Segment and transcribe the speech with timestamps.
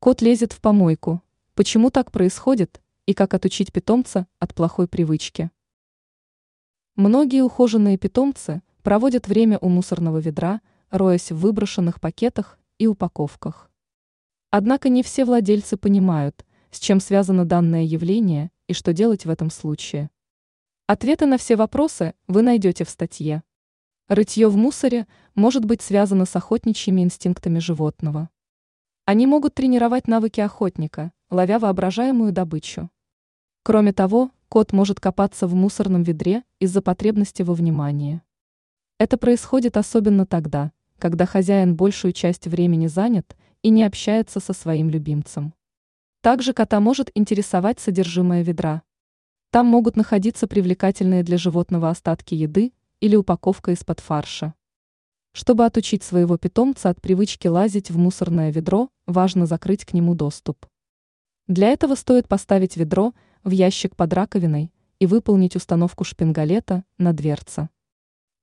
[0.00, 1.22] Кот лезет в помойку.
[1.54, 5.50] Почему так происходит и как отучить питомца от плохой привычки?
[6.94, 13.72] Многие ухоженные питомцы проводят время у мусорного ведра, роясь в выброшенных пакетах и упаковках.
[14.50, 19.50] Однако не все владельцы понимают, с чем связано данное явление и что делать в этом
[19.50, 20.10] случае.
[20.86, 23.42] Ответы на все вопросы вы найдете в статье.
[24.06, 28.30] Рытье в мусоре может быть связано с охотничьими инстинктами животного.
[29.08, 32.90] Они могут тренировать навыки охотника, ловя воображаемую добычу.
[33.62, 38.20] Кроме того, кот может копаться в мусорном ведре из-за потребности во внимании.
[38.98, 44.90] Это происходит особенно тогда, когда хозяин большую часть времени занят и не общается со своим
[44.90, 45.54] любимцем.
[46.20, 48.82] Также кота может интересовать содержимое ведра.
[49.50, 54.52] Там могут находиться привлекательные для животного остатки еды или упаковка из-под фарша.
[55.38, 60.66] Чтобы отучить своего питомца от привычки лазить в мусорное ведро, важно закрыть к нему доступ.
[61.46, 67.68] Для этого стоит поставить ведро в ящик под раковиной и выполнить установку шпингалета на дверце.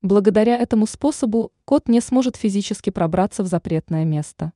[0.00, 4.54] Благодаря этому способу кот не сможет физически пробраться в запретное место.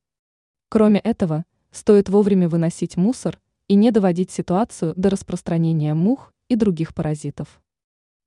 [0.70, 6.94] Кроме этого, стоит вовремя выносить мусор и не доводить ситуацию до распространения мух и других
[6.94, 7.60] паразитов.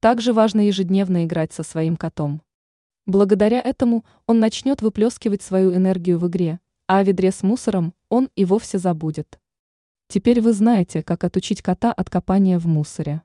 [0.01, 2.43] Также важно ежедневно играть со своим котом.
[3.05, 8.29] Благодаря этому он начнет выплескивать свою энергию в игре, а о ведре с мусором он
[8.35, 9.39] и вовсе забудет.
[10.07, 13.23] Теперь вы знаете, как отучить кота от копания в мусоре.